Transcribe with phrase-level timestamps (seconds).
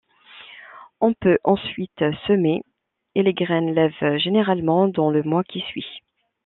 [0.99, 2.63] On peut ensuite semer
[3.13, 6.01] et les graines lèvent généralement dans le mois qui suit.